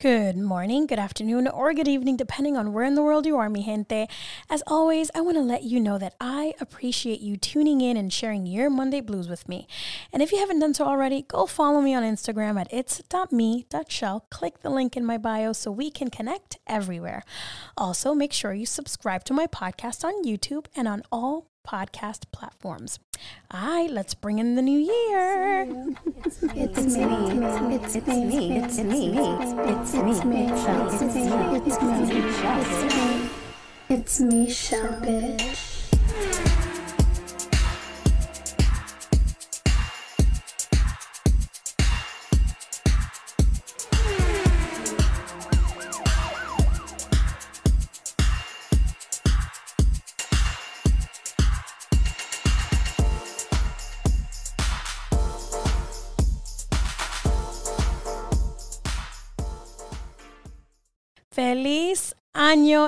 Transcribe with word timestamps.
Good 0.00 0.36
morning, 0.36 0.86
good 0.86 1.00
afternoon, 1.00 1.48
or 1.48 1.74
good 1.74 1.88
evening, 1.88 2.16
depending 2.16 2.56
on 2.56 2.72
where 2.72 2.84
in 2.84 2.94
the 2.94 3.02
world 3.02 3.26
you 3.26 3.36
are, 3.36 3.50
mi 3.50 3.64
gente. 3.64 4.06
As 4.48 4.62
always, 4.64 5.10
I 5.12 5.22
want 5.22 5.38
to 5.38 5.42
let 5.42 5.64
you 5.64 5.80
know 5.80 5.98
that 5.98 6.14
I 6.20 6.54
appreciate 6.60 7.20
you 7.20 7.36
tuning 7.36 7.80
in 7.80 7.96
and 7.96 8.12
sharing 8.12 8.46
your 8.46 8.70
Monday 8.70 9.00
blues 9.00 9.28
with 9.28 9.48
me. 9.48 9.66
And 10.12 10.22
if 10.22 10.30
you 10.30 10.38
haven't 10.38 10.60
done 10.60 10.72
so 10.72 10.84
already, 10.84 11.22
go 11.22 11.46
follow 11.46 11.80
me 11.80 11.94
on 11.94 12.04
Instagram 12.04 12.60
at 12.60 12.72
its.me.shell. 12.72 14.26
Click 14.30 14.60
the 14.60 14.70
link 14.70 14.96
in 14.96 15.04
my 15.04 15.18
bio 15.18 15.52
so 15.52 15.72
we 15.72 15.90
can 15.90 16.10
connect 16.10 16.58
everywhere. 16.68 17.24
Also, 17.76 18.14
make 18.14 18.32
sure 18.32 18.52
you 18.54 18.66
subscribe 18.66 19.24
to 19.24 19.34
my 19.34 19.48
podcast 19.48 20.04
on 20.04 20.22
YouTube 20.24 20.66
and 20.76 20.86
on 20.86 21.02
all 21.10 21.48
podcast 21.68 22.22
platforms. 22.32 22.98
All 23.50 23.60
right, 23.60 23.90
let's 23.90 24.14
bring 24.14 24.38
in 24.38 24.54
the 24.54 24.62
new 24.62 24.78
year. 24.78 25.66
It's 26.24 26.42
me. 26.42 26.62
It's 26.62 26.94
me. 26.94 27.04
It's 27.44 27.60
me. 27.60 27.74
It's 27.76 28.06
me. 28.06 28.58
It's 28.58 28.78
me. 28.78 29.18
It's 29.76 29.94
me. 29.94 30.08
It's 30.08 30.24
me. 30.24 30.46
It's 30.46 31.04
me. 31.04 31.26
It's 31.66 32.94
me. 32.94 33.30
It's 33.90 34.20
me, 34.20 34.50
Shell 34.50 35.00
bitch. 35.02 35.77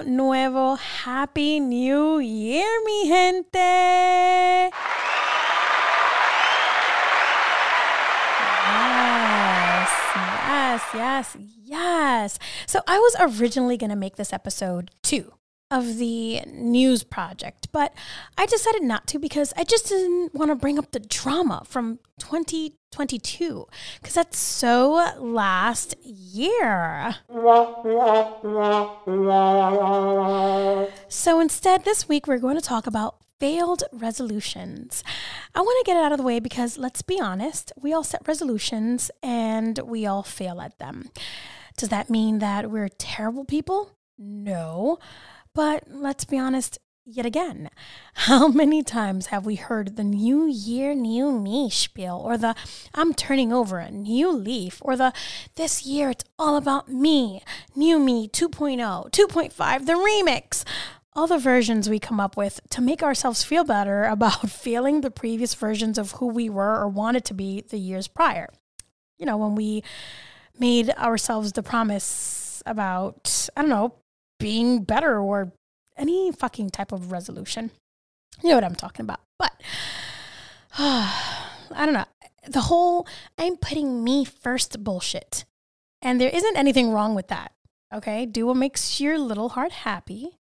Nuevo. 0.07 0.77
Happy 0.77 1.61
New 1.61 2.19
Year, 2.19 2.67
mi 2.85 3.09
gente. 3.09 4.71
Yes, 8.67 9.91
yes, 10.15 10.83
yes, 10.95 11.37
yes. 11.65 12.39
So 12.67 12.81
I 12.87 12.99
was 12.99 13.17
originally 13.21 13.77
going 13.77 13.91
to 13.91 13.97
make 13.97 14.17
this 14.17 14.33
episode 14.33 14.91
two 15.03 15.33
of 15.71 15.99
the 15.99 16.41
news 16.47 17.05
project, 17.05 17.69
but 17.73 17.95
I 18.37 18.47
decided 18.47 18.83
not 18.83 19.07
to 19.09 19.19
because 19.19 19.53
I 19.57 19.65
just 19.65 19.89
didn't 19.89 20.35
want 20.35 20.51
to 20.51 20.57
bring 20.57 20.79
up 20.79 20.91
the 20.91 21.01
drama 21.01 21.63
from 21.65 22.01
2022 22.19 23.67
because 24.01 24.15
that's 24.15 24.39
so 24.39 25.15
last 25.19 25.95
year. 26.05 27.17
So 31.09 31.41
instead, 31.41 31.85
this 31.85 32.09
week 32.09 32.27
we're 32.27 32.39
going 32.39 32.57
to 32.57 32.63
talk 32.63 32.87
about 32.87 33.17
failed 33.39 33.85
resolutions. 33.93 35.03
I 35.55 35.61
want 35.61 35.85
to 35.85 35.91
get 35.91 35.97
it 35.97 36.05
out 36.05 36.13
of 36.13 36.19
the 36.19 36.25
way 36.25 36.41
because 36.41 36.79
let's 36.79 37.03
be 37.03 37.21
honest, 37.21 37.73
we 37.81 37.93
all 37.93 38.05
set 38.05 38.27
resolutions 38.27 39.11
and 39.23 39.79
we 39.79 40.05
all 40.05 40.23
fail 40.23 40.61
at 40.61 40.79
them. 40.79 41.11
Does 41.77 41.89
that 41.89 42.11
mean 42.11 42.41
that 42.41 42.71
we're 42.71 42.89
terrible 42.89 43.45
people? 43.45 43.97
No. 44.19 44.99
But 45.55 45.85
let's 45.89 46.25
be 46.25 46.39
honest, 46.39 46.79
yet 47.05 47.27
again, 47.27 47.71
how 48.15 48.49
many 48.49 48.83
times 48.83 49.27
have 49.27 49.47
we 49.47 49.57
heard 49.57 49.97
the 49.97 50.05
new 50.05 50.47
year, 50.47 50.95
new 50.95 51.33
me 51.33 51.71
spiel, 51.71 52.21
or 52.25 52.37
the 52.37 52.55
I'm 52.95 53.15
turning 53.15 53.53
over 53.53 53.79
a 53.79 53.91
new 53.91 54.31
leaf, 54.33 54.79
or 54.83 54.97
the 54.97 55.13
this 55.57 55.85
year 55.85 56.11
it's 56.11 56.25
all 56.39 56.57
about 56.57 56.89
me, 56.89 57.43
new 57.75 57.99
me 57.99 58.29
2.0, 58.29 59.11
2.5, 59.11 59.87
the 59.87 59.93
remix? 59.93 60.65
All 61.13 61.27
the 61.27 61.39
versions 61.39 61.91
we 61.91 61.99
come 61.99 62.21
up 62.21 62.37
with 62.37 62.61
to 62.71 62.81
make 62.81 63.03
ourselves 63.03 63.43
feel 63.43 63.65
better 63.65 64.05
about 64.17 64.49
failing 64.49 65.01
the 65.01 65.11
previous 65.11 65.55
versions 65.55 65.99
of 65.99 66.13
who 66.13 66.27
we 66.27 66.49
were 66.49 66.77
or 66.77 66.89
wanted 66.89 67.25
to 67.27 67.35
be 67.35 67.63
the 67.63 67.79
years 67.79 68.07
prior. 68.07 68.49
You 69.19 69.27
know, 69.27 69.37
when 69.37 69.55
we 69.55 69.83
made 70.59 70.91
ourselves 70.91 71.53
the 71.53 71.63
promise 71.63 72.63
about, 72.65 73.49
I 73.57 73.63
don't 73.63 73.71
know, 73.71 73.95
being 74.41 74.83
better 74.83 75.21
or 75.21 75.53
any 75.97 76.33
fucking 76.33 76.71
type 76.71 76.91
of 76.91 77.13
resolution. 77.13 77.71
You 78.43 78.49
know 78.49 78.57
what 78.57 78.65
I'm 78.65 78.75
talking 78.75 79.05
about. 79.05 79.21
But 79.39 79.53
I 80.79 81.85
don't 81.85 81.95
know. 81.95 82.07
The 82.49 82.63
whole 82.63 83.07
I'm 83.39 83.57
putting 83.57 84.03
me 84.03 84.25
first 84.25 84.83
bullshit. 84.83 85.45
And 86.03 86.21
there 86.21 86.31
isn't 86.31 86.57
anything 86.57 86.91
wrong 86.91 87.15
with 87.15 87.29
that. 87.29 87.53
Okay? 87.95 88.27
Do 88.27 88.47
what 88.47 88.57
makes 88.57 89.01
your 89.01 89.19
little 89.19 89.51
heart 89.51 89.73
happy. 89.73 90.39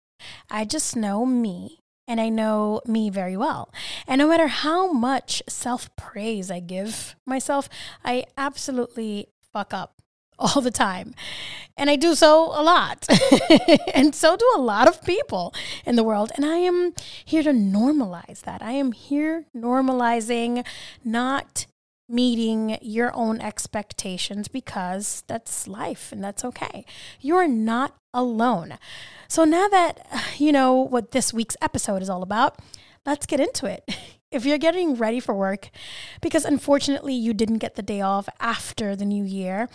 I 0.49 0.65
just 0.65 0.95
know 0.95 1.25
me 1.25 1.79
and 2.07 2.19
I 2.19 2.29
know 2.29 2.81
me 2.85 3.09
very 3.09 3.37
well. 3.37 3.71
And 4.07 4.19
no 4.19 4.27
matter 4.27 4.47
how 4.47 4.91
much 4.91 5.43
self 5.47 5.95
praise 5.95 6.49
I 6.49 6.59
give 6.59 7.15
myself, 7.25 7.69
I 8.03 8.25
absolutely 8.37 9.27
fuck 9.51 9.73
up 9.73 10.01
all 10.39 10.61
the 10.61 10.71
time. 10.71 11.13
And 11.75 11.89
I 11.89 11.95
do 11.95 12.13
so 12.16 12.45
a 12.53 12.61
lot. 12.61 13.07
and 13.94 14.13
so 14.13 14.35
do 14.38 14.49
a 14.55 14.61
lot 14.61 14.88
of 14.88 15.03
people 15.03 15.53
in 15.85 15.95
the 15.95 16.03
world. 16.03 16.31
And 16.35 16.45
I 16.45 16.57
am 16.57 16.94
here 17.25 17.44
to 17.44 17.51
normalize 17.51 18.41
that. 18.41 18.61
I 18.61 18.72
am 18.73 18.91
here 18.91 19.45
normalizing 19.55 20.66
not 21.03 21.66
meeting 22.09 22.77
your 22.81 23.16
own 23.16 23.39
expectations 23.39 24.47
because 24.47 25.23
that's 25.27 25.67
life 25.67 26.11
and 26.11 26.23
that's 26.23 26.45
okay. 26.45 26.85
You're 27.22 27.47
not 27.47 27.95
alone. 28.13 28.77
So 29.27 29.45
now 29.45 29.67
that 29.69 30.05
you 30.38 30.51
know 30.51 30.75
what 30.75 31.11
this 31.11 31.33
week's 31.33 31.57
episode 31.61 32.01
is 32.01 32.09
all 32.09 32.22
about, 32.22 32.59
let's 33.05 33.25
get 33.25 33.39
into 33.39 33.66
it. 33.66 33.89
If 34.33 34.45
you're 34.45 34.57
getting 34.57 34.95
ready 34.95 35.19
for 35.19 35.35
work, 35.35 35.69
because 36.19 36.44
unfortunately 36.44 37.13
you 37.13 37.35
didn't 37.35 37.59
get 37.59 37.75
the 37.75 37.83
day 37.83 38.01
off 38.01 38.27
after 38.39 38.95
the 38.95 39.05
new 39.05 39.23
year, 39.23 39.69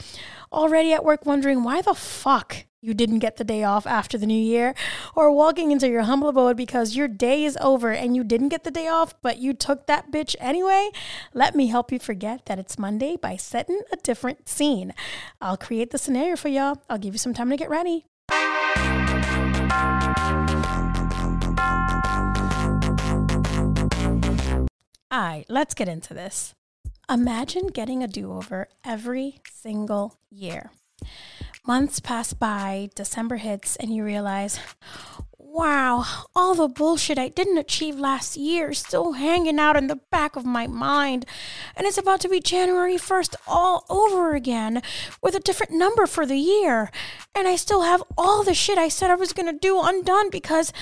already 0.52 0.92
at 0.92 1.04
work 1.04 1.24
wondering 1.24 1.62
why 1.62 1.80
the 1.80 1.94
fuck 1.94 2.64
you 2.80 2.92
didn't 2.92 3.20
get 3.20 3.36
the 3.36 3.44
day 3.44 3.62
off 3.62 3.86
after 3.86 4.18
the 4.18 4.26
new 4.26 4.41
year, 4.41 4.74
or 5.14 5.30
walking 5.30 5.70
into 5.70 5.88
your 5.88 6.02
humble 6.02 6.28
abode 6.28 6.56
because 6.56 6.97
your 6.97 7.06
day 7.06 7.44
is 7.44 7.56
over 7.60 7.92
and 7.92 8.16
you 8.16 8.24
didn't 8.24 8.48
get 8.48 8.64
the 8.64 8.70
day 8.72 8.88
off, 8.88 9.14
but 9.22 9.38
you 9.38 9.52
took 9.52 9.86
that 9.86 10.10
bitch 10.10 10.34
anyway, 10.41 10.91
let 11.34 11.54
me 11.54 11.68
help 11.68 11.92
you 11.92 12.00
forget 12.00 12.47
that 12.47 12.58
it's 12.58 12.78
Monday 12.78 13.16
by 13.16 13.36
setting 13.36 13.82
a 13.92 13.97
different 13.97 14.48
scene. 14.48 14.92
I'll 15.41 15.56
create 15.56 15.92
the 15.92 15.98
scenario 15.98 16.34
for 16.34 16.48
y'all. 16.48 16.82
I'll 16.91 16.98
give 16.98 17.14
you 17.14 17.18
some 17.18 17.34
time 17.34 17.50
to 17.50 17.56
get 17.56 17.70
ready. 17.70 18.06
All 25.10 25.20
right, 25.20 25.46
let's 25.48 25.72
get 25.72 25.88
into 25.88 26.12
this. 26.12 26.54
Imagine 27.08 27.69
getting 27.69 28.02
a 28.02 28.06
do 28.06 28.30
over 28.32 28.69
every 28.84 29.41
single 29.50 30.19
year. 30.30 30.70
Months 31.66 31.98
pass 31.98 32.34
by, 32.34 32.91
December 32.94 33.36
hits, 33.36 33.76
and 33.76 33.94
you 33.94 34.04
realize, 34.04 34.60
wow, 35.38 36.04
all 36.36 36.54
the 36.54 36.68
bullshit 36.68 37.18
I 37.18 37.28
didn't 37.28 37.56
achieve 37.56 37.98
last 37.98 38.36
year 38.36 38.70
is 38.72 38.80
still 38.80 39.12
hanging 39.12 39.58
out 39.58 39.76
in 39.76 39.86
the 39.86 40.00
back 40.10 40.36
of 40.36 40.44
my 40.44 40.66
mind. 40.66 41.24
And 41.74 41.86
it's 41.86 41.97
about 41.97 42.20
to 42.20 42.28
be 42.28 42.41
January 42.41 42.97
1st 42.97 43.34
all 43.47 43.86
over 43.88 44.34
again 44.34 44.82
with 45.22 45.34
a 45.34 45.41
different 45.41 45.72
number 45.72 46.06
for 46.06 46.26
the 46.26 46.36
year. 46.36 46.91
And 47.34 47.48
I 47.48 47.56
still 47.56 47.82
have 47.82 48.02
all 48.18 48.44
the 48.44 48.52
shit 48.52 48.76
I 48.76 48.88
said 48.88 49.10
I 49.10 49.14
was 49.14 49.32
going 49.32 49.50
to 49.50 49.58
do 49.58 49.80
undone 49.82 50.28
because 50.28 50.72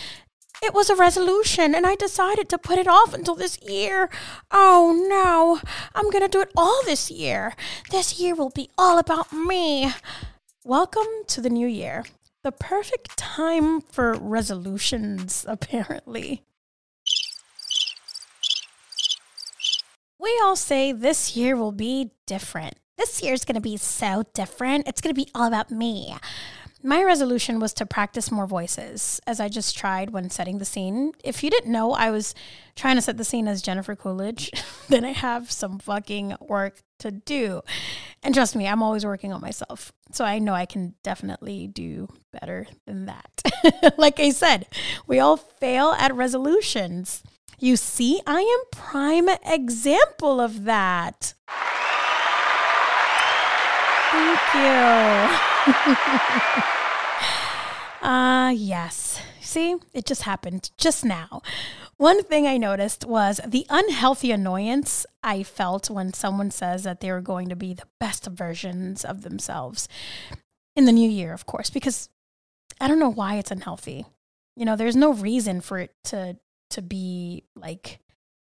it 0.63 0.73
was 0.73 0.89
a 0.91 0.97
resolution, 0.97 1.75
and 1.75 1.87
I 1.87 1.95
decided 1.95 2.49
to 2.49 2.59
put 2.59 2.79
it 2.79 2.89
off 2.89 3.13
until 3.13 3.35
this 3.35 3.59
year. 3.63 4.09
Oh 4.51 5.07
no, 5.09 5.61
I'm 5.95 6.11
gonna 6.11 6.29
do 6.29 6.41
it 6.41 6.51
all 6.57 6.83
this 6.85 7.11
year. 7.11 7.55
This 7.91 8.19
year 8.19 8.35
will 8.35 8.51
be 8.51 8.71
all 8.79 8.99
about 8.99 9.33
me. 9.33 9.93
Welcome 10.65 11.07
to 11.29 11.41
the 11.41 11.51
new 11.51 11.69
year. 11.69 12.05
The 12.43 12.53
perfect 12.53 13.17
time 13.17 13.81
for 13.81 14.15
resolutions, 14.15 15.45
apparently. 15.49 16.43
We 20.19 20.41
all 20.43 20.57
say 20.57 20.93
this 20.93 21.37
year 21.37 21.55
will 21.57 21.73
be 21.73 22.11
different. 22.27 22.77
This 22.97 23.23
year's 23.23 23.45
gonna 23.45 23.61
be 23.61 23.77
so 23.77 24.25
different. 24.33 24.89
It's 24.89 25.01
gonna 25.01 25.15
be 25.15 25.29
all 25.35 25.47
about 25.47 25.71
me. 25.71 26.17
My 26.87 27.03
resolution 27.03 27.59
was 27.59 27.75
to 27.75 27.85
practice 27.85 28.31
more 28.31 28.47
voices, 28.47 29.21
as 29.27 29.41
I 29.41 29.49
just 29.49 29.77
tried 29.77 30.11
when 30.11 30.31
setting 30.31 30.59
the 30.59 30.65
scene. 30.65 31.11
If 31.25 31.43
you 31.43 31.51
didn't 31.51 31.73
know, 31.73 31.91
I 31.91 32.13
was 32.13 32.33
trying 32.77 32.95
to 32.95 33.03
set 33.03 33.17
the 33.17 33.25
scene 33.25 33.49
as 33.49 33.61
Jennifer 33.61 33.97
Coolidge, 33.97 34.53
then 34.89 35.05
I 35.05 35.11
have 35.11 35.51
some 35.51 35.81
fucking 35.81 36.37
work 36.41 36.85
to 37.01 37.11
do. 37.11 37.63
And 38.23 38.33
trust 38.33 38.55
me, 38.55 38.69
I'm 38.69 38.85
always 38.85 39.05
working 39.05 39.33
on 39.33 39.41
myself. 39.41 39.93
So 40.13 40.25
I 40.25 40.39
know 40.39 40.55
I 40.55 40.65
can 40.65 40.95
definitely 41.03 41.67
do 41.67 42.07
better 42.31 42.69
than 42.87 43.07
that. 43.07 43.43
like 43.99 44.21
I 44.21 44.31
said, 44.31 44.69
we 45.09 45.19
all 45.19 45.37
fail 45.37 45.89
at 45.99 46.15
resolutions. 46.15 47.25
You 47.59 47.75
see, 47.75 48.21
I 48.29 48.43
am 48.43 48.61
prime 48.71 49.29
example 49.45 50.41
of 50.41 50.63
that. 50.67 51.35
Thank 54.13 54.55
you. 54.55 55.37
Ah, 58.03 58.51
yes. 58.51 59.21
See, 59.41 59.77
it 59.93 60.07
just 60.07 60.23
happened 60.23 60.71
just 60.77 61.05
now. 61.05 61.43
One 61.97 62.23
thing 62.23 62.47
I 62.47 62.59
noticed 62.59 63.05
was 63.05 63.41
the 63.47 63.67
unhealthy 63.71 64.31
annoyance 64.31 65.07
I 65.23 65.43
felt 65.43 65.89
when 65.89 66.13
someone 66.13 66.51
says 66.51 66.83
that 66.83 67.01
they 67.01 67.11
were 67.11 67.23
going 67.23 67.49
to 67.49 67.57
be 67.57 67.73
the 67.73 67.87
best 67.99 68.27
versions 68.27 69.05
of 69.05 69.23
themselves 69.23 69.89
in 70.75 70.85
the 70.85 70.93
new 70.93 71.09
year, 71.09 71.33
of 71.33 71.47
course, 71.47 71.71
because 71.71 72.11
I 72.81 72.89
don't 72.89 72.99
know 72.99 73.11
why 73.11 73.37
it's 73.37 73.51
unhealthy. 73.51 74.05
You 74.57 74.67
know, 74.67 74.77
there's 74.77 74.97
no 74.97 75.13
reason 75.13 75.61
for 75.61 75.79
it 75.79 75.95
to 76.05 76.37
to 76.71 76.83
be 76.83 77.45
like 77.55 78.01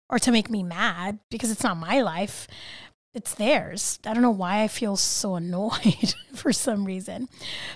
or 0.09 0.19
to 0.19 0.33
make 0.33 0.49
me 0.49 0.63
mad 0.63 1.19
because 1.31 1.51
it's 1.51 1.63
not 1.63 1.77
my 1.77 2.01
life. 2.01 2.49
It's 3.17 3.35
theirs. 3.35 3.99
I 4.05 4.13
don't 4.13 4.23
know 4.23 4.31
why 4.31 4.63
I 4.63 4.69
feel 4.69 4.95
so 4.95 5.37
annoyed 5.37 6.15
for 6.35 6.53
some 6.53 6.85
reason. 6.85 7.31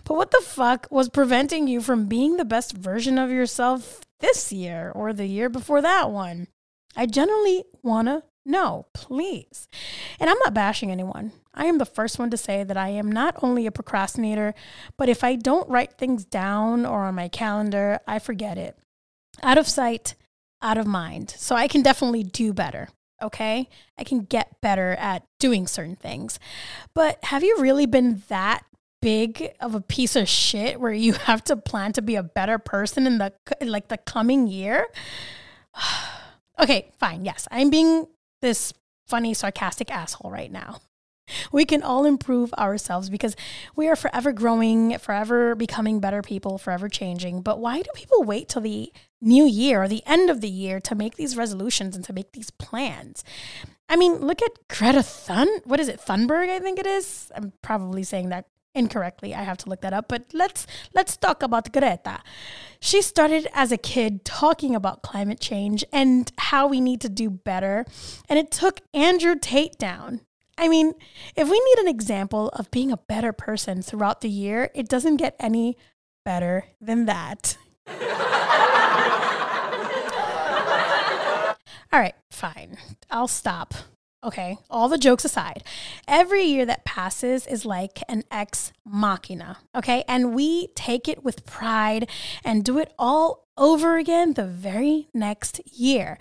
But 0.04 0.18
what 0.18 0.32
the 0.32 0.42
fuck 0.44 0.86
was 0.90 1.08
preventing 1.08 1.66
you 1.66 1.80
from 1.80 2.04
being 2.04 2.36
the 2.36 2.44
best 2.44 2.72
version 2.74 3.18
of 3.18 3.30
yourself 3.30 4.02
this 4.20 4.52
year 4.52 4.92
or 4.94 5.14
the 5.14 5.24
year 5.24 5.48
before 5.48 5.80
that 5.80 6.10
one? 6.10 6.48
I 6.94 7.06
generally 7.06 7.64
want 7.82 8.08
to 8.08 8.22
know, 8.44 8.84
please. 8.92 9.66
And 10.20 10.28
I'm 10.28 10.36
not 10.44 10.52
bashing 10.52 10.90
anyone. 10.90 11.32
I 11.54 11.64
am 11.64 11.78
the 11.78 11.86
first 11.86 12.18
one 12.18 12.28
to 12.28 12.36
say 12.36 12.62
that 12.62 12.76
I 12.76 12.90
am 12.90 13.10
not 13.10 13.42
only 13.42 13.66
a 13.66 13.72
procrastinator, 13.72 14.52
but 14.98 15.08
if 15.08 15.24
I 15.24 15.36
don't 15.36 15.70
write 15.70 15.94
things 15.94 16.26
down 16.26 16.84
or 16.84 17.04
on 17.04 17.14
my 17.14 17.28
calendar, 17.28 18.00
I 18.06 18.18
forget 18.18 18.58
it. 18.58 18.76
Out 19.42 19.56
of 19.56 19.66
sight, 19.66 20.16
out 20.60 20.76
of 20.76 20.86
mind. 20.86 21.30
So 21.30 21.56
I 21.56 21.66
can 21.66 21.80
definitely 21.80 22.24
do 22.24 22.52
better. 22.52 22.90
Okay. 23.22 23.68
I 23.98 24.04
can 24.04 24.20
get 24.20 24.60
better 24.60 24.92
at 24.92 25.24
doing 25.38 25.66
certain 25.66 25.96
things. 25.96 26.38
But 26.94 27.22
have 27.24 27.42
you 27.42 27.56
really 27.58 27.86
been 27.86 28.22
that 28.28 28.64
big 29.02 29.52
of 29.60 29.74
a 29.74 29.80
piece 29.80 30.16
of 30.16 30.28
shit 30.28 30.80
where 30.80 30.92
you 30.92 31.12
have 31.24 31.42
to 31.44 31.56
plan 31.56 31.92
to 31.94 32.02
be 32.02 32.16
a 32.16 32.22
better 32.22 32.58
person 32.58 33.06
in 33.06 33.18
the 33.18 33.32
like 33.60 33.88
the 33.88 33.98
coming 33.98 34.46
year? 34.46 34.86
okay, 36.60 36.92
fine. 36.98 37.24
Yes, 37.24 37.46
I'm 37.50 37.70
being 37.70 38.06
this 38.42 38.72
funny 39.06 39.34
sarcastic 39.34 39.90
asshole 39.90 40.30
right 40.30 40.52
now. 40.52 40.78
We 41.52 41.64
can 41.64 41.82
all 41.82 42.04
improve 42.04 42.52
ourselves 42.54 43.08
because 43.08 43.36
we 43.76 43.88
are 43.88 43.96
forever 43.96 44.32
growing, 44.32 44.98
forever 44.98 45.54
becoming 45.54 46.00
better 46.00 46.22
people, 46.22 46.58
forever 46.58 46.88
changing. 46.88 47.42
But 47.42 47.60
why 47.60 47.82
do 47.82 47.90
people 47.94 48.24
wait 48.24 48.48
till 48.48 48.62
the 48.62 48.92
new 49.20 49.44
year 49.44 49.82
or 49.82 49.88
the 49.88 50.02
end 50.06 50.30
of 50.30 50.40
the 50.40 50.48
year 50.48 50.80
to 50.80 50.94
make 50.94 51.16
these 51.16 51.36
resolutions 51.36 51.96
and 51.96 52.04
to 52.04 52.12
make 52.12 52.32
these 52.32 52.50
plans? 52.50 53.24
I 53.88 53.96
mean, 53.96 54.18
look 54.18 54.42
at 54.42 54.68
Greta 54.68 55.02
Thun. 55.02 55.48
What 55.64 55.80
is 55.80 55.88
it? 55.88 56.00
Thunberg, 56.00 56.48
I 56.48 56.60
think 56.60 56.78
it 56.78 56.86
is. 56.86 57.30
I'm 57.34 57.52
probably 57.62 58.02
saying 58.02 58.28
that 58.28 58.46
incorrectly. 58.72 59.34
I 59.34 59.42
have 59.42 59.58
to 59.58 59.68
look 59.68 59.80
that 59.80 59.92
up. 59.92 60.06
But 60.08 60.26
let's 60.32 60.66
let's 60.94 61.16
talk 61.16 61.42
about 61.42 61.72
Greta. 61.72 62.20
She 62.80 63.02
started 63.02 63.48
as 63.52 63.72
a 63.72 63.76
kid 63.76 64.24
talking 64.24 64.76
about 64.76 65.02
climate 65.02 65.40
change 65.40 65.84
and 65.92 66.30
how 66.38 66.68
we 66.68 66.80
need 66.80 67.00
to 67.00 67.08
do 67.08 67.30
better. 67.30 67.84
And 68.28 68.38
it 68.38 68.50
took 68.52 68.80
Andrew 68.94 69.34
Tate 69.36 69.76
down 69.76 70.20
I 70.60 70.68
mean, 70.68 70.92
if 71.36 71.48
we 71.48 71.58
need 71.58 71.78
an 71.78 71.88
example 71.88 72.50
of 72.50 72.70
being 72.70 72.92
a 72.92 72.98
better 72.98 73.32
person 73.32 73.80
throughout 73.80 74.20
the 74.20 74.28
year, 74.28 74.70
it 74.74 74.88
doesn't 74.88 75.16
get 75.16 75.34
any 75.40 75.78
better 76.22 76.66
than 76.82 77.06
that. 77.06 77.56
All 81.92 81.98
right, 81.98 82.14
fine. 82.30 82.76
I'll 83.10 83.28
stop. 83.28 83.74
Okay, 84.22 84.58
all 84.68 84.90
the 84.90 84.98
jokes 84.98 85.24
aside, 85.24 85.64
every 86.06 86.42
year 86.42 86.66
that 86.66 86.84
passes 86.84 87.46
is 87.46 87.64
like 87.64 88.02
an 88.06 88.22
ex 88.30 88.70
machina. 88.84 89.56
Okay, 89.74 90.04
and 90.06 90.34
we 90.34 90.66
take 90.74 91.08
it 91.08 91.24
with 91.24 91.46
pride 91.46 92.06
and 92.44 92.62
do 92.62 92.78
it 92.78 92.92
all 92.98 93.46
over 93.56 93.96
again 93.96 94.34
the 94.34 94.44
very 94.44 95.08
next 95.14 95.62
year. 95.66 96.18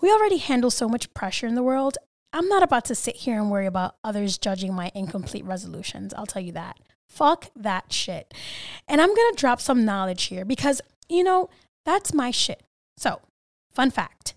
We 0.00 0.10
already 0.10 0.38
handle 0.38 0.70
so 0.70 0.88
much 0.88 1.12
pressure 1.12 1.46
in 1.46 1.54
the 1.54 1.62
world, 1.62 1.98
I'm 2.32 2.48
not 2.48 2.62
about 2.62 2.86
to 2.86 2.94
sit 2.94 3.16
here 3.16 3.38
and 3.38 3.50
worry 3.50 3.66
about 3.66 3.96
others 4.02 4.38
judging 4.38 4.74
my 4.74 4.90
incomplete 4.94 5.44
resolutions. 5.44 6.14
I'll 6.14 6.26
tell 6.26 6.42
you 6.42 6.52
that. 6.52 6.78
Fuck 7.06 7.50
that 7.54 7.92
shit. 7.92 8.32
And 8.88 9.02
I'm 9.02 9.14
to 9.14 9.34
drop 9.36 9.60
some 9.60 9.84
knowledge 9.84 10.24
here 10.24 10.46
because, 10.46 10.80
you 11.12 11.24
know, 11.24 11.50
that's 11.84 12.14
my 12.14 12.30
shit. 12.30 12.62
So, 12.96 13.20
fun 13.74 13.90
fact 13.90 14.34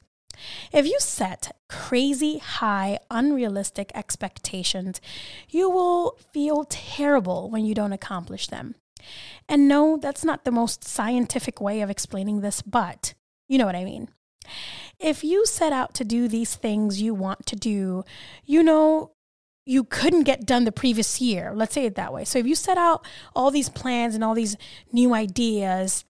if 0.72 0.86
you 0.86 0.98
set 1.00 1.56
crazy 1.70 2.38
high, 2.40 3.00
unrealistic 3.10 3.92
expectations, 3.96 5.02
you 5.50 5.70
will 5.70 6.18
feel 6.34 6.66
terrible 6.66 7.50
when 7.50 7.66
you 7.66 7.74
don't 7.74 7.94
accomplish 7.94 8.48
them. 8.48 8.76
And 9.48 9.68
no, 9.68 9.98
that's 9.98 10.26
not 10.26 10.46
the 10.46 10.52
most 10.52 10.84
scientific 10.84 11.62
way 11.62 11.82
of 11.82 11.90
explaining 11.90 12.42
this, 12.42 12.62
but 12.62 13.14
you 13.48 13.58
know 13.58 13.66
what 13.66 13.76
I 13.76 13.86
mean. 13.86 14.10
If 15.00 15.24
you 15.24 15.46
set 15.46 15.74
out 15.74 15.94
to 15.96 16.04
do 16.04 16.28
these 16.28 16.56
things 16.56 17.02
you 17.02 17.14
want 17.14 17.46
to 17.48 17.56
do, 17.56 18.04
you 18.46 18.64
know 18.64 19.12
you 19.66 19.84
couldn't 19.84 20.24
get 20.24 20.46
done 20.46 20.64
the 20.64 20.72
previous 20.72 21.20
year. 21.20 21.52
Let's 21.54 21.74
say 21.74 21.86
it 21.86 21.96
that 21.96 22.14
way. 22.14 22.24
So 22.24 22.40
if 22.40 22.46
you 22.46 22.56
set 22.56 22.78
out 22.78 23.06
all 23.36 23.50
these 23.50 23.70
plans 23.70 24.14
and 24.14 24.24
all 24.24 24.36
these 24.36 24.56
new 24.92 25.14
ideas 25.14 26.06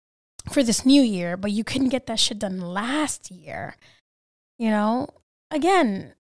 for 0.51 0.63
this 0.63 0.85
new 0.85 1.03
year, 1.03 1.37
but 1.37 1.53
you 1.53 1.65
couldn't 1.65 1.91
get 1.91 2.07
that 2.07 2.19
shit 2.19 2.39
done 2.39 2.61
last 2.61 3.31
year, 3.31 3.77
you 4.59 4.71
know, 4.71 5.09
again, 5.51 6.15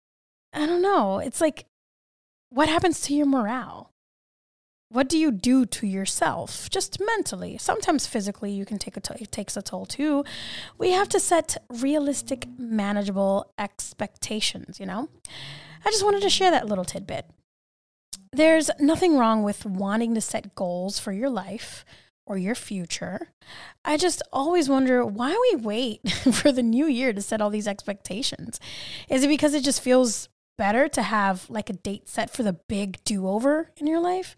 I 0.52 0.66
don't 0.66 0.82
know. 0.82 1.18
It's 1.18 1.40
like, 1.40 1.66
what 2.50 2.68
happens 2.68 3.00
to 3.02 3.14
your 3.14 3.26
morale? 3.26 3.92
what 4.92 5.08
do 5.08 5.18
you 5.18 5.30
do 5.30 5.64
to 5.64 5.86
yourself? 5.86 6.68
Just 6.68 7.00
mentally. 7.00 7.56
Sometimes 7.58 8.06
physically 8.06 8.52
you 8.52 8.66
can 8.66 8.78
take 8.78 8.96
a 8.96 9.00
t- 9.00 9.14
it 9.22 9.32
takes 9.32 9.56
a 9.56 9.62
toll 9.62 9.86
too. 9.86 10.24
We 10.78 10.90
have 10.90 11.08
to 11.10 11.20
set 11.20 11.56
realistic 11.68 12.46
manageable 12.58 13.50
expectations 13.58 14.78
you 14.78 14.86
know? 14.86 15.08
I 15.84 15.90
just 15.90 16.04
wanted 16.04 16.22
to 16.22 16.30
share 16.30 16.50
that 16.50 16.68
little 16.68 16.84
tidbit. 16.84 17.26
There's 18.32 18.70
nothing 18.78 19.18
wrong 19.18 19.42
with 19.42 19.64
wanting 19.64 20.14
to 20.14 20.20
set 20.20 20.54
goals 20.54 20.98
for 20.98 21.12
your 21.12 21.30
life 21.30 21.84
or 22.26 22.36
your 22.36 22.54
future 22.54 23.28
i 23.84 23.96
just 23.96 24.22
always 24.32 24.68
wonder 24.68 25.04
why 25.04 25.30
we 25.30 25.56
wait 25.56 26.08
for 26.32 26.52
the 26.52 26.62
new 26.62 26.86
year 26.86 27.12
to 27.12 27.22
set 27.22 27.40
all 27.40 27.50
these 27.50 27.68
expectations 27.68 28.60
is 29.08 29.24
it 29.24 29.28
because 29.28 29.54
it 29.54 29.64
just 29.64 29.82
feels 29.82 30.28
better 30.58 30.88
to 30.88 31.02
have 31.02 31.48
like 31.48 31.70
a 31.70 31.74
date 31.74 32.08
set 32.08 32.30
for 32.30 32.42
the 32.42 32.52
big 32.68 33.02
do-over 33.04 33.70
in 33.76 33.86
your 33.86 34.00
life 34.00 34.36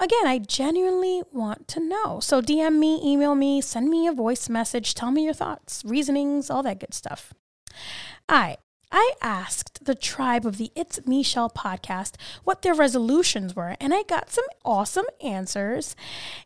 again, 0.00 0.26
I 0.26 0.38
genuinely 0.38 1.22
want 1.32 1.68
to 1.68 1.80
know. 1.80 2.20
So 2.20 2.40
DM 2.40 2.78
me, 2.78 3.00
email 3.04 3.34
me, 3.34 3.60
send 3.60 3.88
me 3.88 4.06
a 4.06 4.12
voice 4.12 4.48
message, 4.48 4.94
tell 4.94 5.10
me 5.10 5.24
your 5.24 5.34
thoughts, 5.34 5.82
reasonings, 5.84 6.50
all 6.50 6.62
that 6.62 6.80
good 6.80 6.94
stuff. 6.94 7.32
I 8.28 8.58
I 8.90 9.12
asked 9.20 9.84
the 9.84 9.94
tribe 9.94 10.46
of 10.46 10.56
the 10.56 10.70
It's 10.74 11.06
Me 11.06 11.22
Shell 11.22 11.50
podcast 11.50 12.14
what 12.44 12.62
their 12.62 12.74
resolutions 12.74 13.54
were, 13.54 13.76
and 13.80 13.92
I 13.92 14.02
got 14.04 14.30
some 14.30 14.46
awesome 14.64 15.06
answers. 15.22 15.94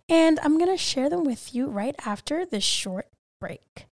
And 0.09 0.41
I'm 0.43 0.59
going 0.59 0.71
to 0.71 0.77
share 0.77 1.09
them 1.09 1.25
with 1.25 1.55
you 1.55 1.69
right 1.69 1.95
after 2.05 2.45
this 2.45 2.65
short 2.65 3.09
break. 3.41 3.87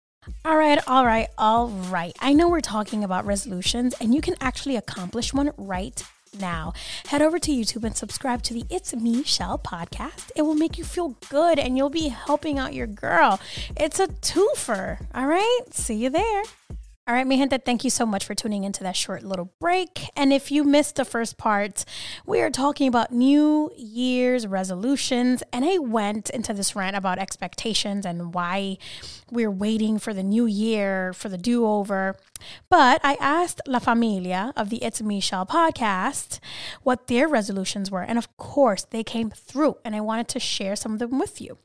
All 0.44 0.58
right, 0.58 0.80
all 0.88 1.06
right, 1.06 1.28
all 1.38 1.70
right. 1.70 2.16
I 2.20 2.34
know 2.34 2.50
we're 2.50 2.62
talking 2.62 3.04
about 3.04 3.26
resolutions, 3.26 3.94
and 4.02 4.14
you 4.14 4.22
can 4.22 4.36
actually 4.42 4.76
accomplish 4.76 5.34
one 5.34 5.52
right 5.58 6.04
now. 6.38 6.74
Head 7.08 7.22
over 7.22 7.40
to 7.40 7.52
YouTube 7.52 7.84
and 7.84 7.96
subscribe 7.96 8.44
to 8.44 8.54
the 8.54 8.66
It's 8.70 8.94
Me 8.96 9.24
Shell 9.24 9.60
podcast. 9.60 10.32
It 10.36 10.44
will 10.44 10.56
make 10.56 10.78
you 10.78 10.84
feel 10.84 11.16
good 11.30 11.58
and 11.58 11.76
you'll 11.78 11.90
be 11.90 12.10
helping 12.10 12.60
out 12.60 12.74
your 12.74 12.88
girl. 12.88 13.40
It's 13.76 14.00
a 14.00 14.08
twofer. 14.08 15.06
All 15.16 15.26
right. 15.26 15.62
See 15.72 15.96
you 15.96 16.10
there. 16.12 16.44
All 17.10 17.16
right, 17.16 17.26
mi 17.26 17.38
gente, 17.38 17.58
thank 17.66 17.84
you 17.84 17.90
so 17.90 18.06
much 18.06 18.24
for 18.24 18.36
tuning 18.36 18.66
into 18.66 18.84
that 18.84 18.96
short 18.96 19.24
little 19.24 19.52
break. 19.60 20.10
And 20.16 20.32
if 20.32 20.52
you 20.52 20.64
missed 20.64 20.96
the 20.96 21.04
first 21.04 21.40
part, 21.40 21.84
we 22.28 22.40
are 22.40 22.52
talking 22.52 22.88
about 22.88 23.12
New 23.12 23.72
Year's 23.76 24.46
resolutions. 24.46 25.42
And 25.52 25.66
I 25.66 25.80
went 25.80 26.30
into 26.30 26.54
this 26.54 26.76
rant 26.76 26.96
about 26.96 27.18
expectations 27.18 28.06
and 28.06 28.36
why 28.36 28.78
we're 29.32 29.50
waiting 29.50 29.98
for 29.98 30.14
the 30.14 30.22
new 30.22 30.46
year 30.46 31.12
for 31.14 31.30
the 31.30 31.38
do 31.40 31.66
over. 31.66 32.16
But 32.70 33.02
I 33.04 33.16
asked 33.16 33.62
La 33.66 33.80
Familia 33.80 34.54
of 34.56 34.70
the 34.70 34.84
It's 34.84 35.02
Me 35.02 35.20
Shell 35.20 35.48
podcast 35.48 36.40
what 36.84 37.08
their 37.08 37.28
resolutions 37.28 37.90
were. 37.90 38.04
And 38.04 38.20
of 38.20 38.38
course, 38.38 38.84
they 38.84 39.04
came 39.04 39.32
through, 39.32 39.78
and 39.84 39.96
I 39.96 40.02
wanted 40.02 40.28
to 40.28 40.40
share 40.40 40.76
some 40.76 40.94
of 40.94 41.00
them 41.00 41.18
with 41.18 41.42
you. 41.42 41.58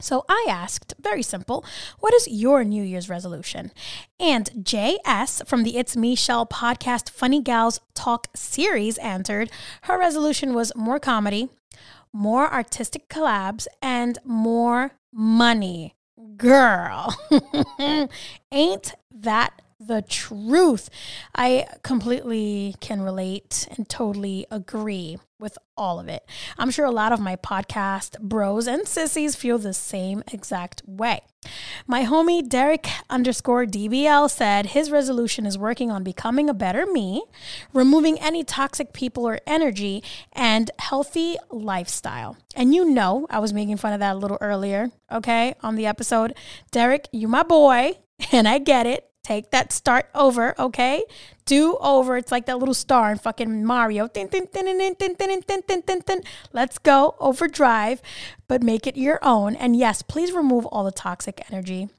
So 0.00 0.24
I 0.28 0.46
asked, 0.48 0.94
very 1.00 1.22
simple, 1.22 1.64
what 1.98 2.14
is 2.14 2.28
your 2.28 2.62
New 2.64 2.82
Year's 2.82 3.08
resolution? 3.08 3.72
And 4.20 4.50
JS 4.62 5.46
from 5.46 5.64
the 5.64 5.76
It's 5.76 5.96
Me 5.96 6.14
Shell 6.14 6.46
podcast 6.46 7.10
Funny 7.10 7.42
Gals 7.42 7.80
Talk 7.94 8.28
series 8.34 8.98
answered 8.98 9.50
her 9.82 9.98
resolution 9.98 10.54
was 10.54 10.72
more 10.76 11.00
comedy, 11.00 11.48
more 12.12 12.52
artistic 12.52 13.08
collabs, 13.08 13.66
and 13.82 14.18
more 14.24 14.92
money. 15.12 15.94
Girl, 16.36 17.16
ain't 18.52 18.94
that 19.10 19.62
the 19.80 20.02
truth. 20.02 20.90
I 21.34 21.66
completely 21.82 22.74
can 22.80 23.00
relate 23.00 23.68
and 23.76 23.88
totally 23.88 24.46
agree 24.50 25.18
with 25.38 25.56
all 25.76 26.00
of 26.00 26.08
it. 26.08 26.24
I'm 26.58 26.70
sure 26.70 26.84
a 26.84 26.90
lot 26.90 27.12
of 27.12 27.20
my 27.20 27.36
podcast 27.36 28.18
bros 28.20 28.66
and 28.66 28.88
sissies 28.88 29.36
feel 29.36 29.58
the 29.58 29.72
same 29.72 30.24
exact 30.32 30.82
way. 30.84 31.20
My 31.86 32.04
homie 32.04 32.46
Derek 32.46 32.88
underscore 33.08 33.64
DBL 33.64 34.28
said 34.28 34.66
his 34.66 34.90
resolution 34.90 35.46
is 35.46 35.56
working 35.56 35.92
on 35.92 36.02
becoming 36.02 36.50
a 36.50 36.54
better 36.54 36.84
me, 36.86 37.22
removing 37.72 38.18
any 38.18 38.42
toxic 38.42 38.92
people 38.92 39.28
or 39.28 39.38
energy, 39.46 40.02
and 40.32 40.72
healthy 40.80 41.36
lifestyle. 41.50 42.36
And 42.56 42.74
you 42.74 42.84
know, 42.84 43.28
I 43.30 43.38
was 43.38 43.52
making 43.52 43.76
fun 43.76 43.92
of 43.92 44.00
that 44.00 44.16
a 44.16 44.18
little 44.18 44.38
earlier, 44.40 44.90
okay, 45.12 45.54
on 45.62 45.76
the 45.76 45.86
episode. 45.86 46.34
Derek, 46.72 47.08
you 47.12 47.28
my 47.28 47.44
boy, 47.44 47.92
and 48.32 48.48
I 48.48 48.58
get 48.58 48.86
it. 48.86 49.04
Take 49.28 49.50
that 49.50 49.72
start 49.72 50.08
over, 50.14 50.58
okay? 50.58 51.04
Do 51.44 51.76
over. 51.82 52.16
It's 52.16 52.32
like 52.32 52.46
that 52.46 52.58
little 52.58 52.72
star 52.72 53.12
in 53.12 53.18
fucking 53.18 53.62
Mario. 53.62 54.08
Let's 56.54 56.78
go. 56.78 57.14
Overdrive, 57.20 58.00
but 58.48 58.62
make 58.62 58.86
it 58.86 58.96
your 58.96 59.18
own. 59.22 59.54
And 59.54 59.76
yes, 59.76 60.00
please 60.00 60.32
remove 60.32 60.64
all 60.64 60.82
the 60.82 60.90
toxic 60.90 61.42
energy. 61.52 61.90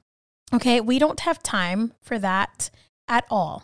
Okay, 0.52 0.80
we 0.80 0.98
don't 0.98 1.20
have 1.20 1.40
time 1.40 1.92
for 2.02 2.18
that 2.18 2.68
at 3.06 3.26
all. 3.30 3.62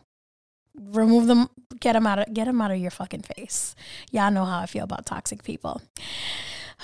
Remove 0.78 1.26
them, 1.26 1.48
get 1.80 1.94
them 1.94 2.06
out 2.06 2.20
of 2.20 2.32
get 2.32 2.44
them 2.44 2.60
out 2.60 2.70
of 2.70 2.78
your 2.78 2.92
fucking 2.92 3.22
face. 3.22 3.74
Y'all 4.12 4.30
know 4.30 4.44
how 4.44 4.60
I 4.60 4.66
feel 4.66 4.84
about 4.84 5.06
toxic 5.06 5.42
people. 5.42 5.82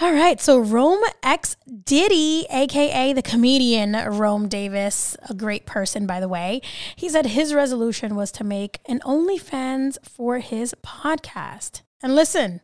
All 0.01 0.13
right, 0.13 0.41
so 0.41 0.59
Rome 0.59 1.03
X 1.23 1.57
Diddy, 1.85 2.47
aka 2.51 3.13
the 3.13 3.23
comedian 3.23 3.93
Rome 3.93 4.49
Davis, 4.49 5.17
a 5.29 5.35
great 5.35 5.67
person, 5.67 6.07
by 6.07 6.19
the 6.19 6.29
way, 6.29 6.63
he 6.97 7.11
said 7.11 7.27
his 7.27 7.53
resolution 7.53 8.17
was 8.17 8.33
to 8.33 8.45
make 8.45 8.81
an 8.87 9.01
OnlyFans 9.01 9.99
for 10.03 10.39
his 10.39 10.75
podcast. 10.85 11.83
And 12.03 12.17
listen, 12.17 12.63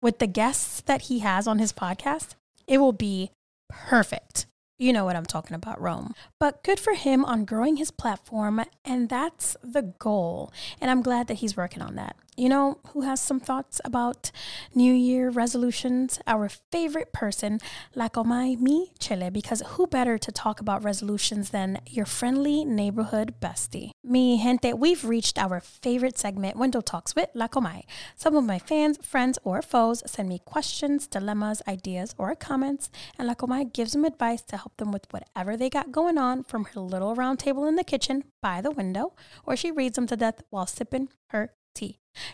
with 0.00 0.18
the 0.18 0.26
guests 0.26 0.80
that 0.80 1.02
he 1.02 1.18
has 1.18 1.46
on 1.46 1.58
his 1.58 1.74
podcast, 1.74 2.36
it 2.66 2.78
will 2.78 2.92
be 2.92 3.30
perfect. 3.68 4.46
You 4.78 4.92
know 4.92 5.04
what 5.04 5.14
I'm 5.14 5.26
talking 5.26 5.54
about, 5.54 5.80
Rome. 5.80 6.14
But 6.40 6.64
good 6.64 6.80
for 6.80 6.94
him 6.94 7.24
on 7.24 7.44
growing 7.44 7.76
his 7.76 7.90
platform, 7.90 8.64
and 8.84 9.08
that's 9.08 9.56
the 9.62 9.82
goal. 9.82 10.52
And 10.80 10.90
I'm 10.90 11.02
glad 11.02 11.28
that 11.28 11.34
he's 11.34 11.56
working 11.56 11.82
on 11.82 11.94
that. 11.96 12.16
You 12.34 12.48
know 12.48 12.78
who 12.88 13.02
has 13.02 13.20
some 13.20 13.40
thoughts 13.40 13.78
about 13.84 14.30
New 14.74 14.94
Year 14.94 15.28
resolutions? 15.28 16.18
Our 16.26 16.48
favorite 16.48 17.12
person, 17.12 17.60
La 17.94 18.08
Comay 18.08 18.58
Mi 18.58 18.90
Chile, 18.98 19.28
because 19.28 19.62
who 19.72 19.86
better 19.86 20.16
to 20.16 20.32
talk 20.32 20.58
about 20.58 20.82
resolutions 20.82 21.50
than 21.50 21.80
your 21.86 22.06
friendly 22.06 22.64
neighborhood 22.64 23.34
bestie? 23.38 23.90
Mi 24.02 24.42
gente, 24.42 24.72
we've 24.72 25.04
reached 25.04 25.38
our 25.38 25.60
favorite 25.60 26.16
segment, 26.18 26.56
Window 26.56 26.80
Talks 26.80 27.14
with 27.14 27.28
La 27.34 27.48
Comay. 27.48 27.82
Some 28.16 28.34
of 28.34 28.44
my 28.44 28.58
fans, 28.58 28.96
friends, 29.02 29.38
or 29.44 29.60
foes 29.60 30.02
send 30.06 30.30
me 30.30 30.40
questions, 30.42 31.06
dilemmas, 31.06 31.60
ideas, 31.68 32.14
or 32.16 32.34
comments, 32.34 32.88
and 33.18 33.28
La 33.28 33.34
Comay 33.34 33.70
gives 33.70 33.92
them 33.92 34.06
advice 34.06 34.40
to 34.40 34.56
help 34.56 34.74
them 34.78 34.90
with 34.90 35.06
whatever 35.10 35.54
they 35.54 35.68
got 35.68 35.92
going 35.92 36.16
on 36.16 36.44
from 36.44 36.64
her 36.64 36.80
little 36.80 37.14
round 37.14 37.40
table 37.40 37.66
in 37.66 37.76
the 37.76 37.84
kitchen 37.84 38.24
by 38.40 38.62
the 38.62 38.70
window, 38.70 39.12
or 39.44 39.54
she 39.54 39.70
reads 39.70 39.96
them 39.96 40.06
to 40.06 40.16
death 40.16 40.42
while 40.48 40.66
sipping 40.66 41.10
her. 41.28 41.52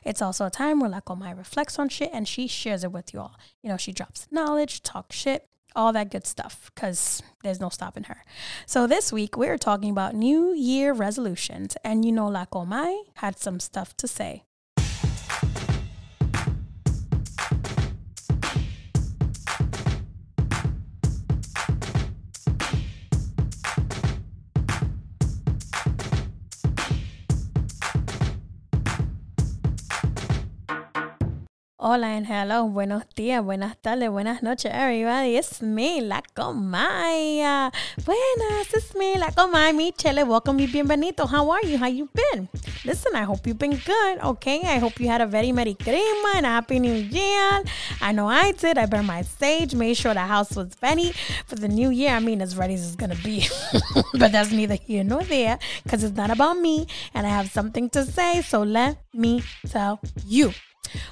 It's 0.04 0.22
also 0.22 0.46
a 0.46 0.50
time 0.50 0.80
where 0.80 0.90
La 0.90 1.00
Comay 1.00 1.36
reflects 1.36 1.78
on 1.78 1.88
shit 1.88 2.10
and 2.12 2.26
she 2.26 2.46
shares 2.46 2.84
it 2.84 2.92
with 2.92 3.12
you 3.12 3.20
all. 3.20 3.36
You 3.62 3.70
know, 3.70 3.76
she 3.76 3.92
drops 3.92 4.26
knowledge, 4.30 4.82
talks 4.82 5.16
shit, 5.16 5.48
all 5.76 5.92
that 5.92 6.10
good 6.10 6.26
stuff, 6.26 6.70
because 6.74 7.22
there's 7.42 7.60
no 7.60 7.68
stopping 7.68 8.04
her. 8.04 8.24
So 8.66 8.86
this 8.86 9.12
week 9.12 9.36
we're 9.36 9.58
talking 9.58 9.90
about 9.90 10.14
New 10.14 10.52
Year 10.52 10.92
resolutions, 10.92 11.76
and 11.84 12.04
you 12.04 12.12
know 12.12 12.26
La 12.26 12.46
Comay 12.46 13.02
had 13.16 13.38
some 13.38 13.60
stuff 13.60 13.96
to 13.98 14.08
say. 14.08 14.44
Hola 31.80 32.08
and 32.08 32.26
hello, 32.26 32.64
buenos 32.64 33.04
días, 33.14 33.40
buenas 33.44 33.76
tardes, 33.80 34.10
buenas 34.10 34.42
noches, 34.42 34.72
everybody. 34.74 35.36
It's 35.36 35.62
me, 35.62 36.00
La 36.00 36.22
Comaya. 36.34 37.70
Buenas, 38.04 38.74
it's 38.74 38.96
me, 38.96 39.16
La 39.16 39.30
Comaya, 39.30 39.72
mi 39.72 39.92
chele. 39.92 40.26
Welcome, 40.26 40.58
you 40.58 40.66
bienvenido. 40.66 41.28
How 41.30 41.48
are 41.52 41.64
you? 41.64 41.78
How 41.78 41.86
you 41.86 42.10
been? 42.12 42.48
Listen, 42.84 43.14
I 43.14 43.22
hope 43.22 43.46
you've 43.46 43.60
been 43.60 43.76
good, 43.76 44.18
okay? 44.24 44.62
I 44.64 44.78
hope 44.78 44.98
you 44.98 45.06
had 45.06 45.20
a 45.20 45.26
very 45.28 45.52
Merry 45.52 45.74
Christmas 45.74 46.34
and 46.34 46.46
a 46.46 46.48
Happy 46.48 46.80
New 46.80 46.92
Year. 46.92 47.62
I 48.00 48.10
know 48.10 48.26
I 48.26 48.50
did. 48.50 48.76
I 48.76 48.86
burned 48.86 49.06
my 49.06 49.22
sage, 49.22 49.76
made 49.76 49.96
sure 49.96 50.14
the 50.14 50.20
house 50.22 50.56
was 50.56 50.72
ready 50.82 51.12
for 51.46 51.54
the 51.54 51.68
new 51.68 51.90
year. 51.90 52.10
I 52.10 52.18
mean, 52.18 52.42
as 52.42 52.56
ready 52.56 52.74
as 52.74 52.88
it's 52.88 52.96
gonna 52.96 53.14
be. 53.22 53.46
but 54.18 54.32
that's 54.32 54.50
neither 54.50 54.74
here 54.74 55.04
nor 55.04 55.22
there, 55.22 55.60
because 55.84 56.02
it's 56.02 56.16
not 56.16 56.32
about 56.32 56.58
me, 56.58 56.88
and 57.14 57.24
I 57.24 57.30
have 57.30 57.52
something 57.52 57.88
to 57.90 58.04
say, 58.04 58.42
so 58.42 58.64
let 58.64 58.98
me 59.14 59.44
tell 59.64 60.00
you. 60.26 60.52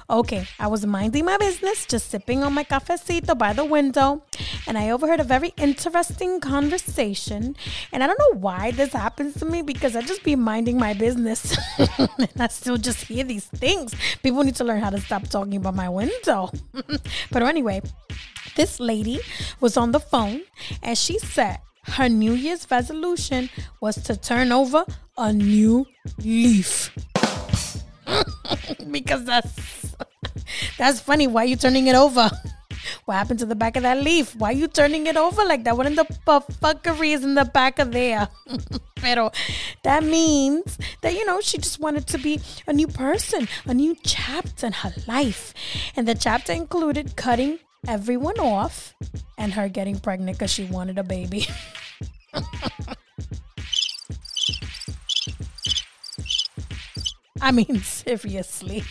Okay, 0.09 0.47
I 0.59 0.67
was 0.67 0.85
minding 0.85 1.25
my 1.25 1.37
business, 1.37 1.85
just 1.85 2.09
sipping 2.09 2.43
on 2.43 2.53
my 2.53 2.63
cafecito 2.63 3.37
by 3.37 3.53
the 3.53 3.65
window, 3.65 4.23
and 4.67 4.77
I 4.77 4.89
overheard 4.89 5.19
a 5.19 5.23
very 5.23 5.53
interesting 5.57 6.39
conversation. 6.39 7.55
And 7.91 8.03
I 8.03 8.07
don't 8.07 8.19
know 8.19 8.39
why 8.39 8.71
this 8.71 8.93
happens 8.93 9.35
to 9.39 9.45
me 9.45 9.61
because 9.61 9.95
I 9.95 10.01
just 10.01 10.23
be 10.23 10.35
minding 10.35 10.77
my 10.77 10.93
business 10.93 11.57
and 11.97 12.31
I 12.39 12.47
still 12.47 12.77
just 12.77 13.05
hear 13.05 13.23
these 13.23 13.45
things. 13.45 13.93
People 14.23 14.43
need 14.43 14.55
to 14.55 14.63
learn 14.63 14.81
how 14.81 14.89
to 14.89 14.99
stop 14.99 15.27
talking 15.27 15.55
about 15.55 15.75
my 15.75 15.89
window. 15.89 16.51
but 17.31 17.43
anyway, 17.43 17.81
this 18.55 18.79
lady 18.79 19.19
was 19.59 19.77
on 19.77 19.91
the 19.91 19.99
phone 19.99 20.41
and 20.81 20.97
she 20.97 21.19
said 21.19 21.59
her 21.87 22.09
New 22.09 22.33
Year's 22.33 22.67
resolution 22.69 23.49
was 23.79 23.95
to 24.03 24.17
turn 24.17 24.51
over 24.51 24.85
a 25.17 25.31
new 25.33 25.85
leaf. 26.17 26.91
because 28.91 29.25
that's 29.25 29.95
that's 30.77 30.99
funny. 30.99 31.27
Why 31.27 31.43
are 31.43 31.45
you 31.45 31.55
turning 31.55 31.87
it 31.87 31.95
over? 31.95 32.29
What 33.05 33.15
happened 33.15 33.39
to 33.39 33.45
the 33.45 33.55
back 33.55 33.75
of 33.75 33.83
that 33.83 34.01
leaf? 34.03 34.35
Why 34.35 34.49
are 34.49 34.53
you 34.55 34.67
turning 34.67 35.07
it 35.07 35.17
over 35.17 35.43
like 35.43 35.63
that? 35.65 35.75
What 35.77 35.87
in 35.87 35.95
the 35.95 36.05
fuckery 36.25 37.13
is 37.13 37.23
in 37.23 37.35
the 37.35 37.45
back 37.45 37.79
of 37.79 37.91
there? 37.91 38.29
Pero 38.95 39.31
that 39.83 40.03
means 40.03 40.77
that, 41.01 41.13
you 41.13 41.25
know, 41.25 41.41
she 41.41 41.57
just 41.57 41.79
wanted 41.79 42.07
to 42.07 42.17
be 42.17 42.39
a 42.65 42.73
new 42.73 42.87
person, 42.87 43.47
a 43.65 43.73
new 43.73 43.95
chapter 44.03 44.67
in 44.67 44.73
her 44.73 44.93
life. 45.07 45.53
And 45.95 46.07
the 46.07 46.15
chapter 46.15 46.53
included 46.53 47.15
cutting 47.15 47.59
everyone 47.87 48.39
off 48.39 48.93
and 49.37 49.53
her 49.53 49.69
getting 49.69 49.99
pregnant 49.99 50.37
because 50.37 50.51
she 50.51 50.65
wanted 50.65 50.97
a 50.97 51.03
baby. 51.03 51.47
I 57.41 57.51
mean, 57.51 57.79
seriously. 57.81 58.83